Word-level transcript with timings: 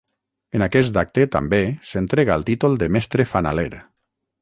En 0.59 0.63
aquest 0.65 0.97
acte, 1.01 1.27
també, 1.35 1.61
s'entrega 1.91 2.41
el 2.41 2.49
títol 2.51 2.81
de 2.85 2.91
Mestre 2.97 3.31
Fanaler. 3.35 3.73